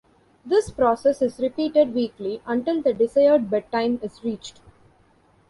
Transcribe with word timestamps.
This 0.43 0.71
process 0.71 1.21
is 1.21 1.37
repeated 1.37 1.93
weekly 1.93 2.41
until 2.47 2.81
the 2.81 2.91
desired 2.91 3.51
bedtime 3.51 3.99
is 4.01 4.23
reached. 4.23 4.59